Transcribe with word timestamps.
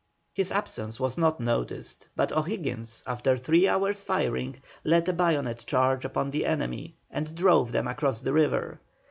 His 0.33 0.51
absence 0.51 0.99
was 0.99 1.15
not 1.15 1.39
noticed, 1.39 2.07
but 2.15 2.31
O'Higgins, 2.31 3.03
after 3.05 3.37
three 3.37 3.67
hours' 3.67 4.01
firing, 4.01 4.59
led 4.83 5.07
a 5.07 5.13
bayonet 5.13 5.63
charge 5.67 6.05
upon 6.05 6.31
the 6.31 6.43
enemy, 6.47 6.95
and 7.11 7.35
drove 7.35 7.71
them 7.71 7.87
across 7.87 8.19
the 8.19 8.33
river. 8.33 8.79